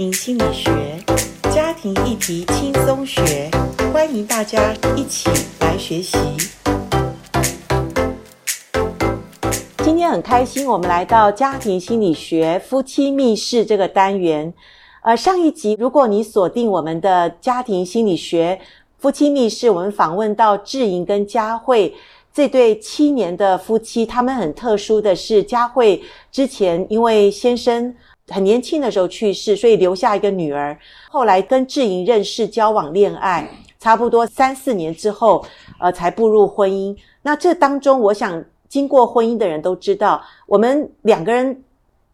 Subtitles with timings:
[0.00, 0.72] 庭心理学，
[1.54, 3.50] 家庭议题轻松学，
[3.92, 5.28] 欢迎大家一起
[5.60, 6.16] 来学习。
[9.84, 14.50] 今天很开心，我们来到家庭心理学夫妻密室这个单元。
[15.02, 18.58] 呃，上一集如果你锁定我们的家庭心理学
[18.96, 21.94] 夫妻密室，我们访问到智莹跟佳慧
[22.32, 27.94] 这对七年的夫妻，他们很特殊的是，佳慧之前因为先生。
[28.30, 30.78] 很年轻的时候去世，所以留下一个女儿。
[31.10, 35.44] 后来跟志莹认识、交往、恋爱，差不多三四年之后，
[35.78, 36.96] 呃，才步入婚姻。
[37.22, 41.62] 那这当中，我想经过婚姻的人都知道，我们两个人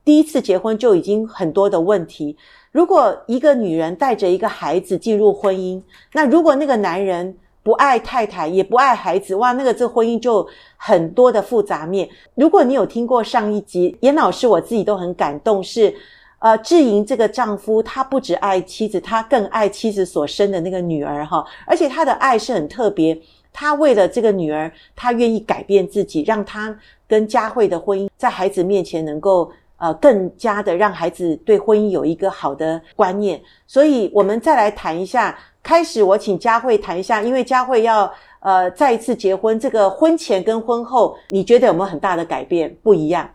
[0.05, 2.37] 第一次结婚就已经很多的问题。
[2.73, 5.81] 如果一个女人带着一个孩子进入婚姻，
[6.13, 12.09] 那如果那个男人，不爱太太，也不爱孩子，哇，那个这婚姻就很多的复杂面。
[12.37, 15.93] 如果你有听过上一集，严老师我自己都很感动，是
[16.39, 23.19] 呃，智莹这个丈夫，他不只爱妻子，他更爱妻子所生的那个女儿哈，而且他的爱是很特别，
[23.53, 33.41] 他为了这个女儿，他愿意改变自己，让他跟佳慧的婚姻在孩子面前能够呃更加的让孩子对婚姻有一个好的观念。
[33.67, 35.39] 所以我们再来谈一下。
[35.63, 42.73] 开始，我请佳慧谈一下，因为佳慧要呃再一次结婚，这个婚前跟婚后，你觉得有没有很大的改变？
[42.85, 43.29] 不一样？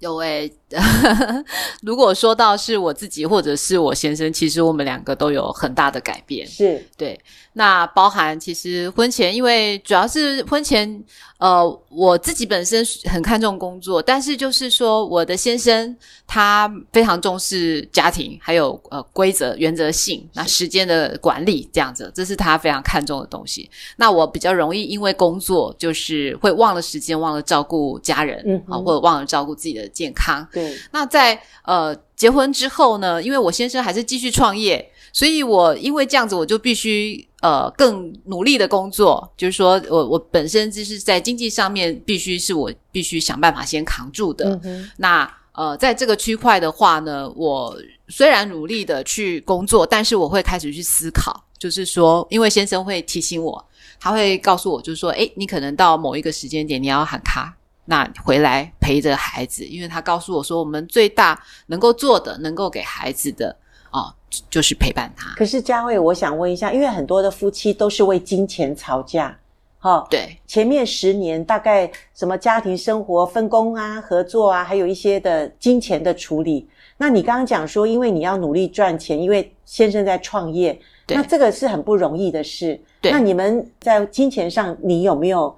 [0.00, 0.52] 有诶，
[1.82, 6.46] 如果说到是我自己或者是我先生，其实我们两个都有很大的改变。
[6.46, 7.18] 是，对。
[7.52, 11.02] 那包含其实婚前，因为主要是婚前，
[11.38, 15.96] 呃，我自己本身很看重工作，但是就是说我的先生
[16.28, 23.68] 他非常重视家庭，还有呃规则、原则性，那时间的管理这样子，这是他非常看重的东西。
[23.96, 30.46] 那我比较容易因为工作就是会忘了时间，忘了照顾家人，嗯，啊，或者忘了照顾自己的健康。
[30.52, 30.59] 对。
[30.90, 34.90] 那在呃结婚之后呢，因为我先生还是继续创业。
[35.12, 44.56] 所以我因为这样子，我就必须呃更努力的工作，就是说我我本身就是在经济上面必须是我必须想办法先扛住的。
[44.62, 44.88] 嗯。
[44.98, 47.76] 那呃在这个区块的话呢，我
[48.06, 53.66] 虽然努力的去工作，但是我会开始去思考，就是说，因为先生会提醒我，
[53.98, 57.56] 他会告诉我，就是说，诶，你可能到某一个时间点你要喊卡，
[57.90, 63.54] 那回来陪着孩子，因为他告诉我说，我们最大能够做的，能够给孩子的。
[63.90, 64.14] 哦，
[64.48, 65.34] 就是陪伴他。
[65.34, 69.36] 可是佳慧，我想问一下，因为很多的夫妻都是为金钱吵架，
[69.80, 76.68] 哈、哦，对，前面十年大概什么家庭生活分工啊、合作啊，还有一些的金钱的处理。
[76.96, 82.80] 那你刚刚讲说，因为你要努力赚钱，因为先生在创业，那这个是很不容易的事。
[83.00, 85.52] 对，那你们在金钱上，你有没有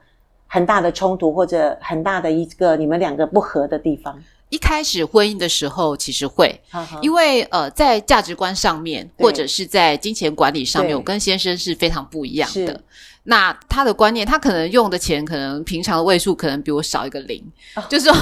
[0.53, 4.23] 很大的冲突，或者很大的一个你们两个不合的地方？
[4.51, 12.79] 一开始婚姻的时候，其实会，呵呵因为呃，在价值观上面，或者是在金钱管理上面，我跟先生是非常不一样的。
[13.25, 17.41] 那他的观念，他可能用的钱，可能平常的位数可能比我少一个零，
[17.77, 18.13] 哦、就是说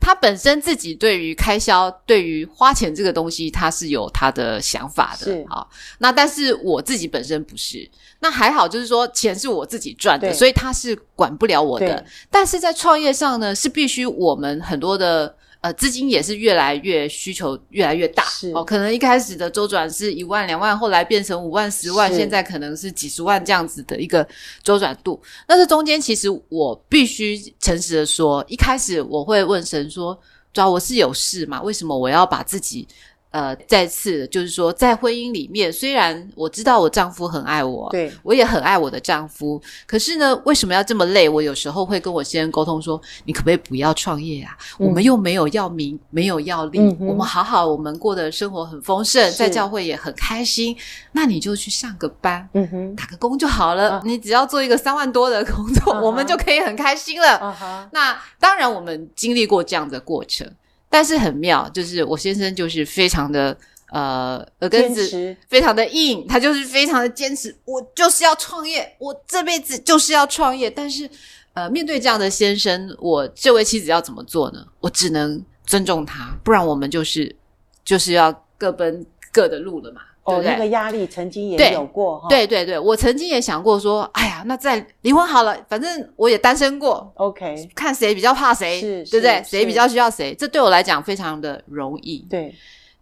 [0.00, 5.44] 他本身自己对于开销、对于花钱这个东西，他是有他的想法的。
[5.48, 5.66] 好、哦，
[5.98, 7.86] 那但是我自己本身不是，
[8.20, 12.04] 那还好，就是说钱是我自己赚的，所以他是管不了我的。
[12.30, 15.36] 但是在创业上呢，是必须我们很多的。
[15.60, 18.24] 呃，资金也是越来越需求越来越大，
[18.54, 24.26] 哦，可能一开始的周转是一万两万，后来变成五万十万，现在可能是几十万这样子的一个
[24.62, 25.20] 周转度。
[25.48, 30.16] 那这中间其实我必须诚实的说，一开始我会问神说：
[30.52, 31.60] 主要我是有事嘛？
[31.62, 32.86] 为什么我要把自己？
[33.36, 41.28] 呃，再次就是说，在婚姻里面，虽然我知道我丈夫很爱我，对，我也很爱我的丈夫，可是呢，为什么要这么累？
[41.28, 44.56] 我有时候会跟我先生沟通说：“你可不可以不要创业啊？
[44.78, 50.74] 嗯、我们又没有要名，没有要利，嗯、我们好好，我们过的生活很丰盛，在教会也很开心。
[51.12, 53.90] 那你就去上个班，嗯哼，打个工就好了。
[53.90, 57.36] 啊、你只要做一个三万多的工作，啊、我们就可以很开心了。
[57.36, 60.50] 啊、那当然，我们经历过这样的过程。”
[60.96, 63.54] 但是很妙，就是我先生就是非常的
[63.90, 70.70] 呃耳根子非常的硬，他就是非常的坚持，我就是要创业，我这辈子就是要创业。
[70.70, 71.06] 但是
[71.52, 74.66] 呃，面对这样的先生，我这位妻子要怎么做呢？
[74.80, 77.36] 我只能尊重他，不然我们就是
[77.84, 79.04] 就是要各奔
[79.36, 80.00] 各的路了嘛。
[80.24, 82.28] 哦，那个压力曾经也有过哈。
[82.28, 87.12] 对对对，我曾经也想过说，哎呀，那再离婚好了，反正我也单身过。
[87.14, 89.40] OK，看谁比较怕谁，是，对不对？
[89.44, 90.34] 谁比较需要谁？
[90.34, 92.26] 这对我来讲非常的容易。
[92.28, 92.52] 对，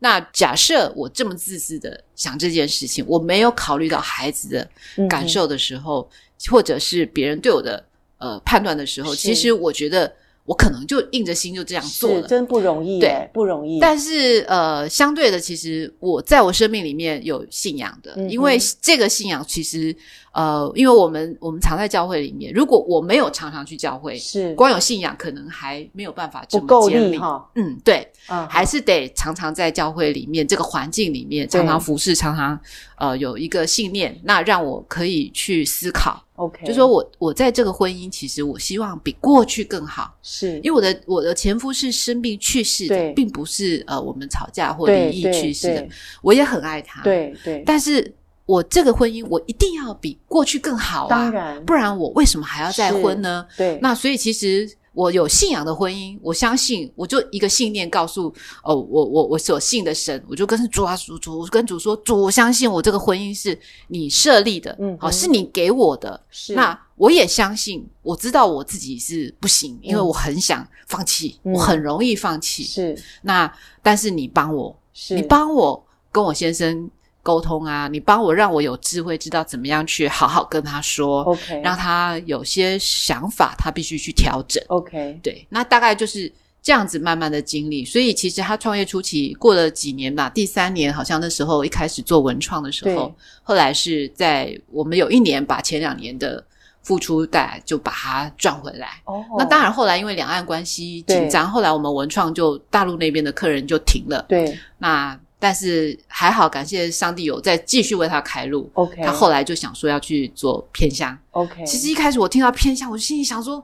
[0.01, 4.69] 那假设我这么自私的想这件事情，我没有考虑到孩子的
[5.09, 6.07] 感受的时候，
[6.51, 7.83] 或者是别人对我的
[8.19, 10.13] 呃判断的时候，其实我觉得
[10.47, 13.81] 我可能就硬着心就这样做了，真不容易，对，不容易。
[13.81, 19.97] 但是呃，相对的，其实我在我生命里面有信仰的，嗯、因为这个信仰其实
[20.33, 27.49] 呃，因为我们我们常在教会里面，如果我没有常常去教会，是光有信仰，可能还没有办法这么够力哈。
[27.55, 32.61] 嗯，对，嗯，还是得常常在教会里面这个环境里面，常常服侍，常常
[32.99, 36.23] 呃有一个信念，那让我可以去思考。
[36.37, 45.89] OK，就说我我在这个婚姻，其实我希望比过去更好，是因为我的我的前夫是生病去世的，并不是呃我们吵架或离异去世的。
[46.23, 47.63] 我也很爱他，对对。
[47.65, 48.13] 但是
[48.47, 53.47] 我这个婚姻，我一定要比过去更好啊，当然，不然我为什么还要再婚呢？
[53.57, 54.71] 对，那所以其实。
[54.95, 58.33] 我有信仰的婚姻，我相信，我就一个信念告诉
[58.63, 63.59] 哦，我我我所信的神，我就跟主啊主主，我跟主说，主，我相信我这个婚姻是
[63.89, 66.55] 你设立的，嗯，好，是你给我的，是。
[66.55, 72.97] 那我也相信，我知道我自己是不行，因为我很想放弃，我很容易放弃，是。
[73.23, 73.53] 那
[73.83, 76.91] 但是你帮我，是你帮我跟我先生。
[77.25, 86.31] 沟通啊，你帮我让我有智慧，知道怎么样去好好跟他说，OK，让他有些想法，他必须去调整，OK，对，那大概就是
[86.63, 87.83] 这样子慢慢的经历。
[87.83, 96.45] 所以其实他创业初期过了几年吧，第三年好像那时候一开始做文创的时候，对后来是在我们有一年把前两年的
[96.83, 99.01] 付出带就把它赚回来。
[99.07, 99.39] 哦，oh.
[99.39, 104.23] 那当然后来因为两岸关系紧张，对后来我们文创就大陆那边的客人就停了。
[104.29, 105.19] 对，那。
[105.45, 108.71] 但是还好，感谢上帝有在继续为他开路。
[108.73, 111.15] OK，他后来就想说要去做偏乡。
[111.33, 113.63] OK，其实一开始我听到偏乡，我就心里想说：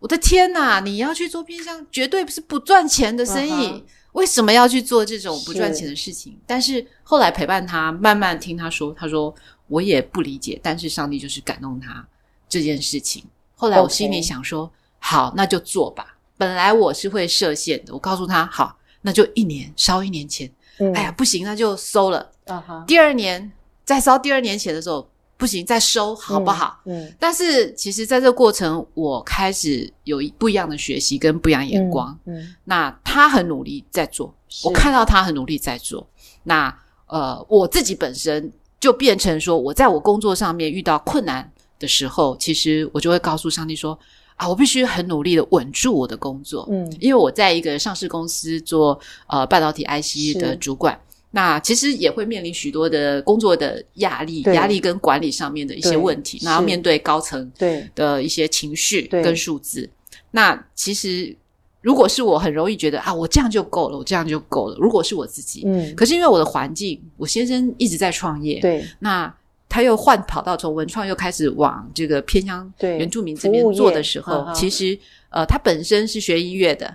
[0.00, 3.52] 我的天哪，你要去做偏乡，绝对不是不赚钱的生意。
[3.52, 3.82] Uh huh.
[4.14, 6.32] 为什么要去做这种不赚钱的事情？
[6.32, 9.32] 是但是后来陪伴他，慢慢听他说，他说
[9.68, 12.04] 我也不理解，但是上帝就是感动他
[12.48, 13.24] 这件事情。
[13.54, 14.70] 后来我心里想说：Okay.
[14.98, 16.16] 好，那就做吧。
[16.36, 20.50] 本来我是会设限的，我告诉他：好，那就一年烧一年钱。
[20.82, 22.30] 嗯、哎呀，不行，那就收了。
[22.46, 22.84] Uh.
[22.86, 23.52] 第二年
[23.84, 26.80] 再烧，第二年写的时候不行，再收，好不好？
[26.84, 27.04] 嗯。
[27.04, 32.18] 嗯，但是其实，在这个过程，我开始有不一样的学习跟不一样眼光。
[32.64, 34.34] 那他很努力在做，
[34.64, 36.06] 我看到他很努力在做。
[36.42, 36.76] 那
[37.06, 43.98] 呃，我自己本身就变成说，我在我工作上面遇到困难的时候，其实我就会告诉上帝说。
[44.36, 48.98] 啊，我必须很努力的稳住我的工作，嗯，因为我在一个上市公司做
[49.28, 50.98] 呃半导体 IC 的主管，
[51.30, 59.88] 那其实也会面临许多的工作的压力，对压力跟管理上面的一些问题，然后面对高层对的一些情绪跟数字。
[60.30, 61.36] 那其实
[61.80, 64.76] 如果是我，很容易觉得啊，我这样就够了，我这样就够了。
[64.78, 69.32] 如果是我自己，嗯，可是因为我的环境，我先生一直在创业，对，那。
[69.72, 74.96] 他又换跑道，从文创又开始往这个偏乡原住民这边做的时候，其实
[75.30, 76.94] 呃，他本身是学音乐的，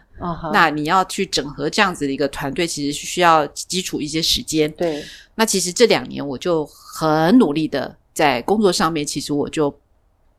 [0.54, 4.72] 那你要去整合这样子的一个团队，其实是需要基础一些时间。
[4.74, 5.04] 对，
[5.34, 9.76] 那其实这两年我就很努力的在工作上面，其实我就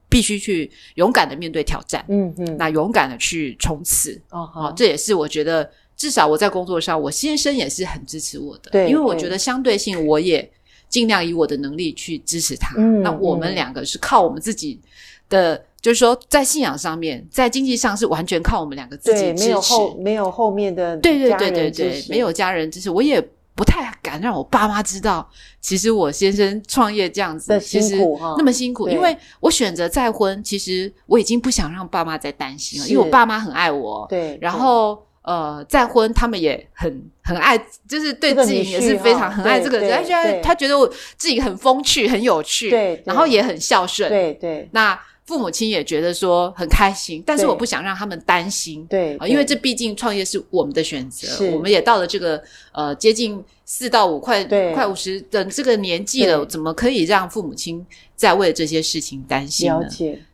[0.09, 10.49] 必须去勇敢的面对挑战，嗯嗯，那勇敢的去冲刺，哦、这也是我觉得至少我在工作上，我先生也是很支持我的，对，因为我觉得相对性我也。
[10.89, 12.75] 尽量以我的能力去支持他。
[12.77, 14.81] 嗯，那我们两个是靠我们自己
[15.29, 23.21] 的，嗯、就是说在信仰上面，在经济上是完全靠我们两个自己支持，没有后没有后面的对对对对对，没有家人支持，我也
[23.55, 25.29] 不太敢让我爸妈知道，
[25.61, 27.97] 其实我先生创业这样子其实
[28.37, 35.03] 那么辛苦，因为我选择再婚，其实我已经不想让爸妈再担心了，因为我爸妈很爱我，对，然后。
[35.29, 44.67] 呃，再婚他们也很很爱，就是对自己也是非常很爱这个人，他觉得他觉得我自己很风趣、很有趣，对，然后也很孝顺，对对。
[44.73, 52.43] 那父母亲也觉得说很开心，但是我不想让他们担心，对，因为这毕竟创业是我们的选择，我们也到了这个
[52.73, 54.43] 呃接近四到五快
[54.73, 57.85] 快五十的这个年纪了，怎么可以让父母亲
[58.17, 59.87] 再为这些事情担心呢？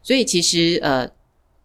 [0.05, 1.11] 所以其实呃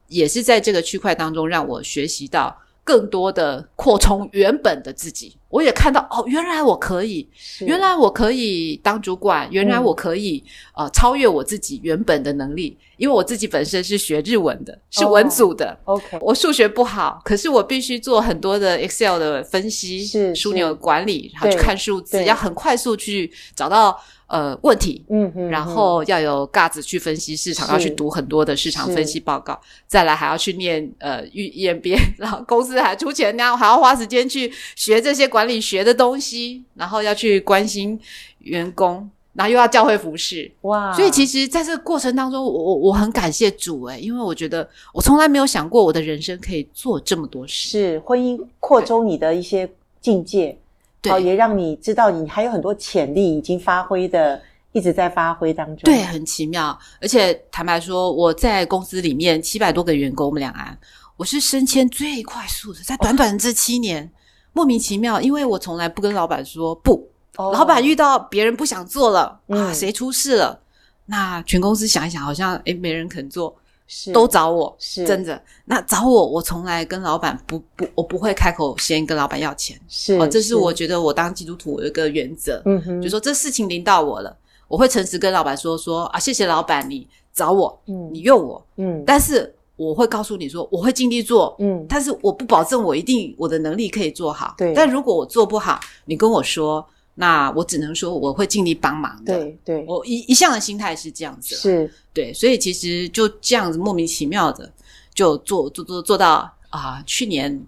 [0.08, 2.58] 也是在这个区块当中让我学习到。
[2.84, 7.28] 更多的扩充原本的自己，我也看到哦，原来我可以，
[7.62, 10.44] 原来我可以当主管，原来我可以、
[10.78, 24.00] 嗯、呃超越我自己原本的能力，因为我自己本身是学日文的，是文组的、哦、，OK，我数学不好，可是我必须做很多的 Excel 的分析，是枢纽管理，然后去看数字，要很快速去找到。
[24.30, 38.00] 呃，问题，嗯嗯，然后要有 guts 去分析市场，要去读很多的市场分析报告，再来还要去念呃 EMBA， 然后公司还出钱，然后还要花时间去学这些管理学的东西，然后要去关心
[38.40, 39.10] 员工。
[39.34, 40.92] 然后又要教会服侍，哇！
[40.92, 47.70] 所以其实在这个过程当中，我我我很感谢主诶，因为我觉得我从来没有想过我的人生可以做这么多事。
[47.70, 49.70] 是婚姻扩充你的一些
[50.02, 50.58] 境界，
[51.02, 54.42] 对，也让你知道你还有很多潜力已经发挥的。
[54.72, 56.78] 一直在发挥当中，对，很奇妙。
[57.02, 60.78] 而且坦白说，我在公司里面七百多个员工，我们两岸，
[61.18, 64.10] 我是升迁最快速的，在短短的这七年，哦、
[64.54, 70.60] 莫名其妙，因为我从来不跟老板说不，哦、老板遇到别人不想做了、嗯、啊，谁出事了，
[71.06, 73.56] 那全公司想一想，好像诶没人肯做，
[73.88, 74.12] 是。
[74.12, 75.06] 都找我，是。
[75.06, 75.42] 真的。
[75.66, 84.36] 那找我，我从来跟老板不不，我不会开口先跟老板要钱，是，哦、这是我觉得我当基督徒有一个原则，嗯哼，就说这事情临到我了。
[84.68, 94.74] 我会诚实跟老板说说啊，谢谢老板，你找我，嗯，你用我，嗯，但是我会告诉你说，我会尽力做，嗯，但是我不保证我一定我的能力可以做好，对。
[94.74, 99.86] 但如果我做不好，你跟我说，那我只能说我会尽力帮忙的，对对。
[99.88, 104.70] 我一一向的心态是这样子，是，对，所以其实就这样子莫名其妙的
[105.16, 107.66] 就做做做做到啊，去年。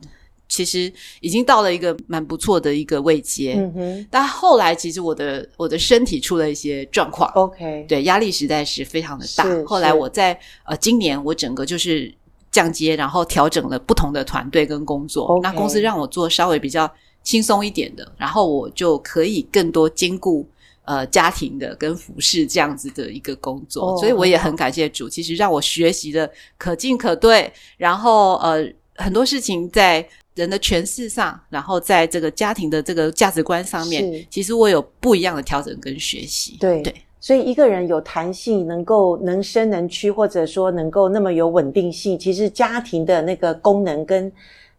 [0.52, 0.92] 其实
[1.22, 4.08] 已经到了一个蛮不错的一个位阶，嗯哼。
[4.12, 9.46] 但后来其实我的我的身体出了一些状况，OK，对，压力实在是非常的大。
[9.66, 12.14] 后来我在呃今年我整个就是
[12.52, 15.40] 降阶，然后调整了不同的团队跟工作。
[15.42, 16.92] 那公司让我做稍微比较
[17.24, 20.46] 轻松一点的，然后我就可以更多兼顾
[20.84, 23.92] 呃家庭的跟服饰这样子的一个工作。
[23.92, 30.06] Oh, 所以我也很感谢主，其实让我学习的可进可退，然后呃很多事情在。
[30.36, 36.58] 人的诠释上，然后在这个家庭的这个价值观上面，其实我有不一样的调整跟学习。
[36.60, 44.32] 对对，所以一个人有弹性，能够能伸能屈，或者说能够那么有稳定性，其实家庭的那个功能跟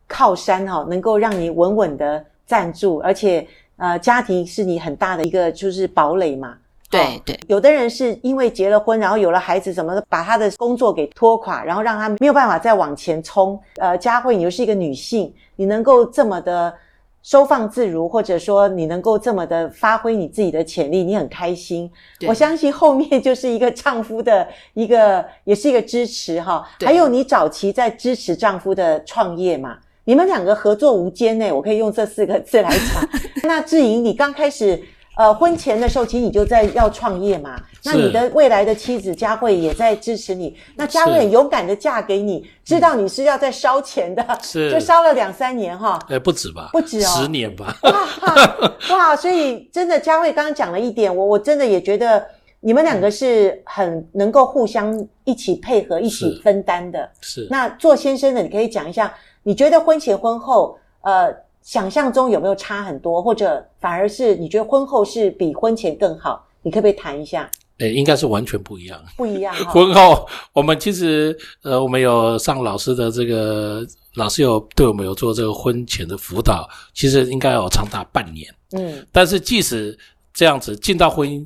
[0.06, 6.56] 靠山哈、哦，能够让你稳稳的站住，而且呃，家庭是你很大的一个就是堡垒嘛。
[6.92, 13.58] 对对，有的人是因为结了婚，然后有了孩子，怎么把他的工作给拖垮，然后让他没有办法再往前冲。
[13.78, 16.74] 呃，佳慧，你又是一个女性，你能够这么的
[17.22, 21.90] 收放自如，或者说你能够这么的发挥你自己的潜力，你很开心。
[22.28, 26.68] 我相信后面就是一个丈夫的一个，也是一个支持哈。
[26.84, 29.78] 还有你早期在支持丈夫的创业嘛？
[30.04, 33.08] 你们两个合作无间呢，我可以用这四个字来讲。
[33.48, 34.78] 那志颖，你刚开始。
[35.14, 37.60] 呃，婚前的时候，其实你就在要创业嘛。
[37.84, 40.56] 那你的未来的妻子佳慧也在支持你。
[40.74, 45.98] 那佳慧很勇敢的嫁给你，知道你是要在烧钱的，是就烧了两三年哈。
[46.08, 46.70] 哎，不止吧？
[46.72, 47.76] 不止哦，十年吧。
[47.82, 49.16] 哇哇！
[49.16, 52.26] 所以真的，佳慧刚刚讲了一点，我我真的也觉得
[52.60, 57.10] 你们两个是很能够互相一起配合、一起分担的。
[57.20, 57.46] 是。
[57.50, 61.30] 那做先生的，你可以讲一下，你觉得婚前婚后，呃。
[61.62, 66.46] 想象中有没有差很多，或者反而是你觉得婚后是比婚前更好？
[66.62, 67.50] 你可不可以谈一下？
[67.78, 69.02] 诶，应该是完全不一样。
[69.16, 69.54] 不一样。
[69.66, 78.54] 婚后，我们其实呃，我们有上老师的这个老师有对我们有做这个婚前的辅导，其实应该有长达半年。
[78.72, 79.04] 嗯。
[79.10, 79.98] 但是即使
[80.32, 81.44] 这样子进到婚姻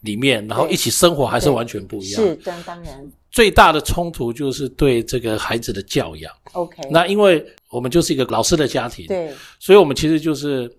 [0.00, 2.22] 里面，然后一起生活，还是完全不一样。
[2.22, 3.10] 是，当当然。
[3.30, 6.32] 最大的冲突就是对这个孩子的教养。
[6.52, 6.82] OK。
[6.90, 7.44] 那因为。
[7.70, 9.30] 我们就是一个老师的家庭，对，
[9.60, 10.74] 所以我们其实就是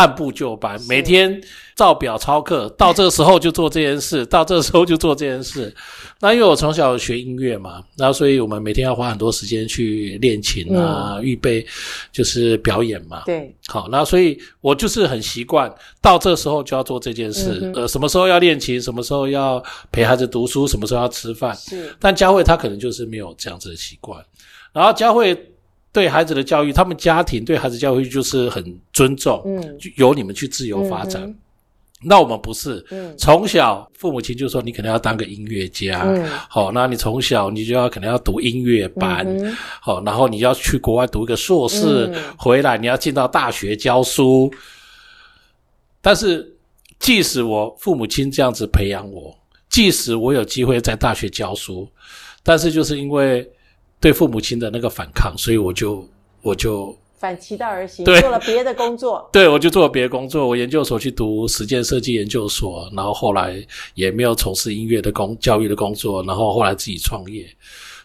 [0.00, 1.38] 按部就班，每天
[1.76, 5.74] 照表操课，到这个时候就做这件事， 到这个时候就做这件事。
[6.20, 11.66] 那因为我从小学音乐嘛，然后所以我们每天要花很多时间去练琴啊，嗯、预备
[12.10, 13.24] 就是表演嘛。
[13.26, 17.58] 对，好，那所以我就是很习惯到这时候就要做这件事。
[17.60, 21.54] 嗯、呃，什么时候要练琴，什么时候要陪孩子读书，什么时候要吃饭。
[21.54, 24.18] 是，但佳慧她可能就是没有这样子的习惯，
[24.72, 25.36] 然后佳慧。
[25.92, 31.22] 对孩子的教育，他们家庭对孩子教育就是很尊重，嗯，就由你们去自由发展。
[31.22, 31.34] 嗯、
[32.02, 44.48] 那我们不是，嗯，从小父母亲就说你可能要当个音乐家，嗯，好，那你从小你就要可能要读音乐班，嗯，好，然后你要去国外读一个硕士，嗯，回来你要进到大学教书。
[46.00, 46.54] 但是，
[47.00, 49.36] 即使我父母亲这样子培养我，
[49.68, 51.88] 即使我有机会在大学教书，
[52.44, 53.50] 但是就是因为。
[54.00, 56.08] 对父母亲的那个反抗，所以我就
[56.40, 59.28] 我就反其道而行，做了别的工作。
[59.30, 60.48] 对，我就做了别的工作。
[60.48, 63.62] 我研究所去读实践设计研究所，然后后来
[63.94, 67.46] 也没有从事音乐的工教育的工作，然后后来自己创业。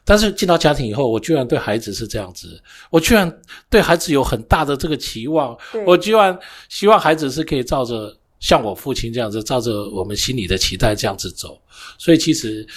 [0.04, 6.38] 但是进到家庭以后，我居然对孩子是这样子，我居然对孩子有很大的这个期望，我居然
[6.68, 11.58] 希望孩子是可以照着像我父亲这样子，照着我们心里的期待这样子走。
[11.98, 12.68] 所以其实。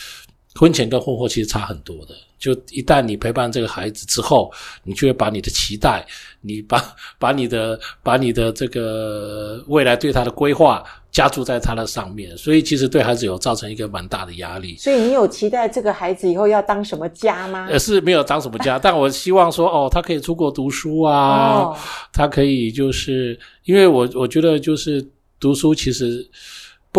[0.58, 2.14] 婚前跟婚后其实差很多的。
[2.38, 4.48] 就一旦你陪伴这个孩子之后，
[4.84, 6.06] 你就会把你的期待，
[6.40, 6.80] 你把
[7.18, 14.76] 把你的把你的这个未来对他的规划加注在他的上面，所以其实对孩子有造成一个蛮大的压力。
[14.76, 17.66] 所以你有期待这个孩子以后要当什么家吗？
[17.68, 21.76] 呃，是没有当什么家，但我希望说，哦，他可以出国读书啊，哦、
[22.12, 25.04] 他可以就是，因为我我觉得就是
[25.40, 26.24] 读书其实。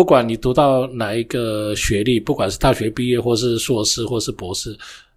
[0.00, 4.74] 不管你读到哪一个学历，不管是大学毕业，或是硕士，或是博士，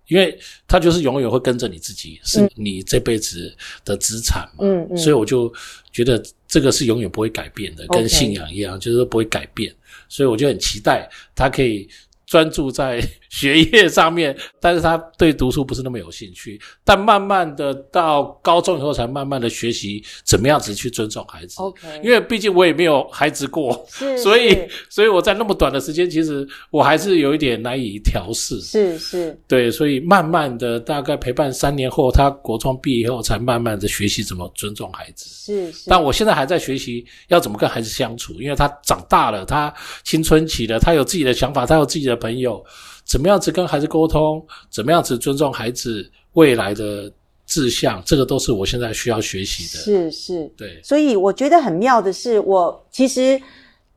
[0.10, 0.38] 因为
[0.68, 4.66] 他就是永远会跟着你自己，是你这辈子的资产嘛。
[4.66, 4.98] 嗯嗯。
[4.98, 5.50] 所以我就
[5.94, 9.74] 觉得这个是永远不会改变的，跟信仰一样，就是不会改变。
[10.10, 11.88] 所以我就很期待他可以。
[12.34, 13.00] 专注在
[13.30, 16.60] 学业上面，但是他对读书不是那么有兴趣。
[16.84, 21.62] 但慢慢的到高中以后，才慢慢的学习怎么样子去尊重孩子。
[21.62, 28.60] OK，因为毕竟我也没有孩子过，是，所以所以我在那么短的时间，其实我还是有一点难以调试。
[28.62, 35.30] 是是，对，所以慢慢的大概陪伴三年后，他国中毕业以后，才慢慢的学习怎么尊重孩子。
[35.30, 39.72] 是是，但我现在还在学习要怎么跟孩子相处，因为他长大了，他
[40.04, 42.23] 青春期了，他有自己的想法，他有自己的。
[42.24, 42.64] 朋友，
[43.04, 44.46] 怎么样子跟孩子沟通？
[44.70, 47.12] 怎么样子尊重孩子未来的
[47.46, 48.02] 志向？
[48.06, 49.84] 这个都是我现在需要学习的。
[49.84, 50.80] 是是，对。
[50.82, 53.42] 所以我觉得很妙的是，我其实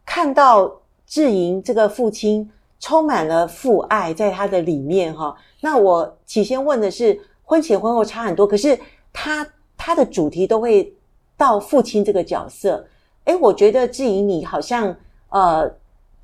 [0.04, 0.68] 看到
[1.06, 5.33] 志莹这个父亲充满了父爱在他的里面哈。
[5.61, 8.76] 那我起先问的是，婚前婚后差很多，可是
[9.12, 10.92] 他他的主题都会
[11.37, 12.85] 到父亲这个角色。
[13.26, 14.97] 诶，我觉得志莹你好像
[15.28, 15.73] 呃。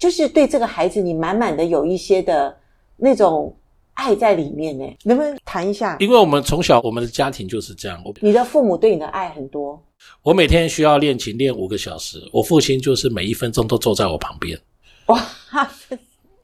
[0.03, 2.53] 就是对这个孩子，你满满的有一些的
[2.97, 3.57] 那种
[3.95, 5.97] 爱在里面呢，能不能谈一下？
[6.01, 9.81] 因为我们从小我们的家庭就是这样，你的父母对你的爱很多。
[10.25, 14.59] 我每天需要练琴练五个小时，我父亲就是每一分钟都坐在我旁边。
[15.07, 15.25] 哇！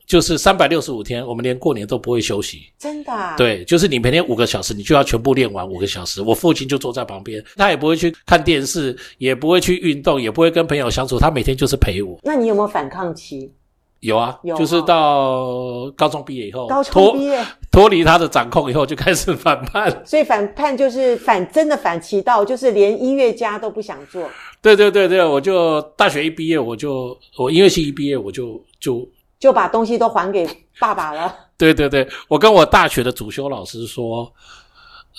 [0.08, 2.62] 就是三百六十五天，我们连过年都不会休息。
[2.78, 3.36] 真的啊？
[3.36, 6.22] 对，就是你每天五个小时，你就要全部练完五个小时。
[6.22, 12.18] 我父亲就坐在旁边，他也不会去看电视，也不会去运动，也不会跟朋友相处，他每天就是陪我。
[12.22, 13.52] 那你有没有反抗期？
[14.00, 20.02] 有啊，有，就是到高中毕业以后，高中毕业 脱离他的掌控以后，就开始反叛。
[20.06, 24.26] 所以反叛就是反，真的反其道，就是连音乐家都不想做。
[24.62, 29.06] 对对对对，我就大学一毕业，我就我音乐系一毕业，我就就。
[29.38, 30.46] 就把东西都还给
[30.78, 31.34] 爸爸了。
[31.58, 34.32] 对对对，我跟我大学的主修老师说，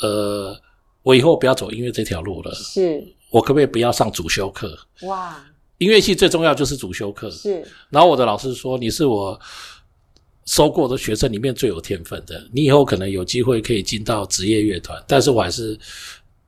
[0.01, 0.57] 呃，
[1.03, 2.53] 我以后不要走音乐这条路了。
[2.55, 3.03] 是。
[3.29, 4.77] 我可不可以不要上主修课？
[5.01, 5.37] 哇。
[5.77, 7.29] 音乐系最重要就是主修课。
[7.29, 7.65] 是。
[7.89, 9.39] 然后我的老师说，你是我
[10.45, 15.01] 收过的学生里面最有天分的，你以后可能有机会可以进到职业乐团。
[15.07, 15.77] 但是我还是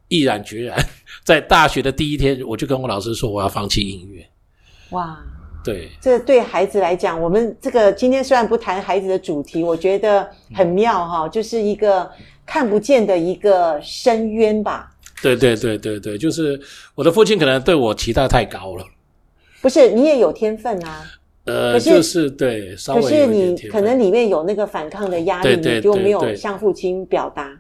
[0.08, 0.90] 毅然决然，
[1.24, 4.28] 在大学的第一天，我就跟我老师说，我要放弃音乐。
[4.92, 5.22] 哇。
[5.64, 12.10] 对，这对孩子来讲，我们这个今天虽然不谈孩子的主题，我觉得很妙哈，就是一个
[12.46, 14.92] 看不见的一个深渊吧。
[15.22, 16.60] 对对对对对，就是
[16.96, 18.84] 我的父亲可能对我期待太高了。
[19.62, 21.06] 不是，你也有天分啊。
[21.46, 22.76] 呃，就是对。
[22.86, 27.52] 可是你可能里面有那个反抗的压力，你就没有向父亲表达。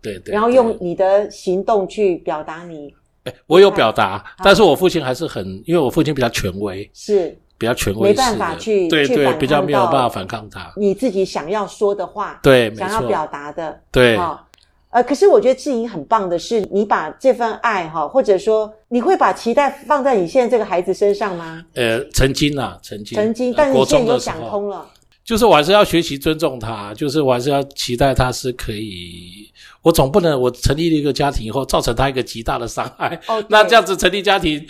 [0.00, 0.32] 对对。
[0.32, 2.94] 然后用你的行动去表达你。
[3.24, 6.90] 哎，我有表达，但是我父亲还是很，因为我父亲比较权威。
[6.94, 7.36] 是。
[7.60, 10.72] 比较权威，没办法去对对，对，比较没有办法反抗他。
[10.78, 14.16] 你自己想要说的话，对，想要表达的，对。
[14.16, 14.40] 哦，
[14.88, 21.62] 呃，可是我觉得志莹很棒的是，你把这份爱哈，或者说你会把期待放在你现在这个孩子身上吗？
[21.74, 24.86] 呃，曾经啊，曾经，曾经，但是你现在有想通了。
[25.22, 29.46] 就是我还是要学习尊重他，就是我还是要期待他是可以，
[29.82, 33.20] 我总不能我成立了一个家庭以后造成他一个极大的伤害。
[33.26, 34.66] 哦， 那这样子成立家庭。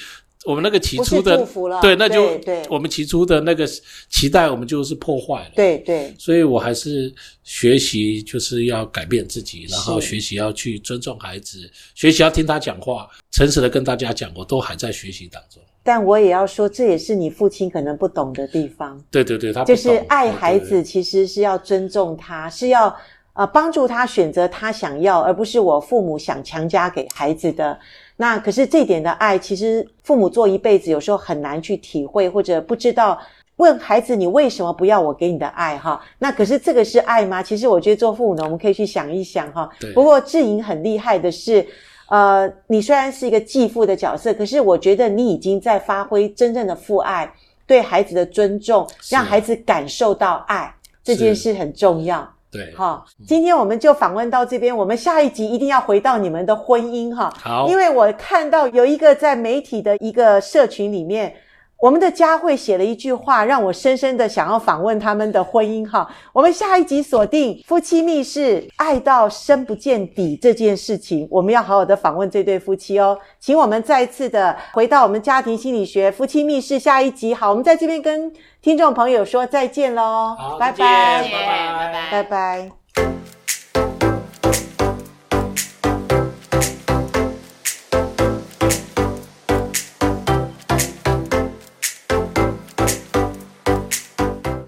[0.46, 1.46] 我们那个起初的
[1.83, 3.66] 对，那就对我们起初的那个
[4.09, 5.50] 期待，我们就是破坏了。
[5.55, 7.12] 对对，所以我还是
[7.44, 15.62] 学习，就是要改变自己，然后学习要去尊重孩子，学习要听他讲话，诚实的跟大家讲，我都还在学习当中。
[15.83, 18.98] 但我也要说，这也是你父亲可能不懂的地方。
[19.11, 22.96] 对对对，他就是爱孩子，其实是要尊重他，是要
[23.35, 27.79] 呃帮助他选择他想要，而不是我父母想强加给孩子的。
[28.21, 33.19] 那可是这点的爱，其实父母做一辈子，有时候很难去体会，或者不知道
[33.57, 35.99] 问孩子，你为什么不要我给你的爱哈？
[36.19, 37.43] 那可是这个是爱吗？
[37.43, 39.67] 其实我觉得做父母的，我们可以去想一想哈。
[39.81, 39.91] 对。
[39.95, 41.67] 不过志莹很厉害的是，
[42.11, 47.33] 呃，你虽然是一个继父的角色，可是我觉得你已经在发挥真正的父爱，
[47.67, 52.31] 对孩子的尊重，让孩子感受到爱，这件事很重要。
[52.51, 57.33] 对，好，今天我们就访问到这边，我们下一集一定要回到你们的婚姻哈。
[57.39, 61.33] 好，因为我看到有一个在媒体的一个社群里面，
[61.81, 66.07] 我们的佳慧写了一句话，让我深深的想要访问他们的婚姻哈。
[66.33, 73.19] 我们下一集锁定夫妻密室，爱到深不见底这件事情，我们要好好的访问这对夫妻哦。
[73.38, 77.35] 请我们再次的回到我们家庭心理学夫妻密室下一集。
[77.35, 82.11] 好，我们在这边跟听众朋友说再见喽，拜拜，拜拜，拜拜。
[82.11, 82.80] 拜拜。